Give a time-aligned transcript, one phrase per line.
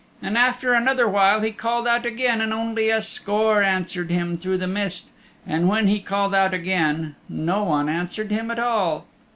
[0.19, 4.57] And after another while he called out again and only a score answered him through
[4.57, 5.11] the mist,
[5.45, 9.05] and when he called out again no one answered him at all.